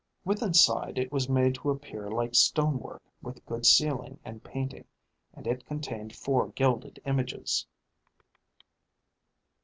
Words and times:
Withinside 0.25 0.97
it 0.97 1.11
was 1.11 1.29
made 1.29 1.53
to 1.53 1.69
appear 1.69 2.09
like 2.09 2.33
stone 2.33 2.79
work 2.79 3.03
with 3.21 3.45
good 3.45 3.67
ceiling 3.67 4.17
and 4.25 4.43
painting, 4.43 4.85
and 5.35 5.45
it 5.45 5.67
contained 5.67 6.15
four 6.15 6.47
gilded 6.47 6.99
images. 7.05 7.67